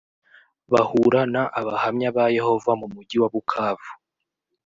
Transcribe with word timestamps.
bahura 0.71 1.21
n 1.33 1.35
abahamya 1.59 2.09
ba 2.15 2.25
yehova 2.37 2.71
mu 2.79 2.87
mugi 2.93 3.17
wa 3.21 3.29
bukavu 3.33 3.89